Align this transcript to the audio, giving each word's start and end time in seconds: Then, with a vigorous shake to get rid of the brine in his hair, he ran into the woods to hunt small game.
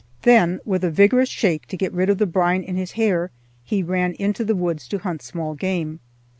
Then, 0.23 0.59
with 0.65 0.83
a 0.83 0.89
vigorous 0.89 1.29
shake 1.29 1.67
to 1.67 1.77
get 1.77 1.93
rid 1.93 2.09
of 2.09 2.17
the 2.17 2.25
brine 2.25 2.63
in 2.63 2.75
his 2.75 2.93
hair, 2.93 3.29
he 3.63 3.83
ran 3.83 4.13
into 4.13 4.43
the 4.43 4.55
woods 4.55 4.87
to 4.87 4.97
hunt 4.97 5.21
small 5.21 5.53
game. 5.53 5.99